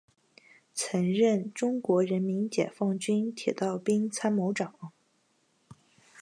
[0.73, 4.73] 曾任中国人民解放军铁道兵参谋长。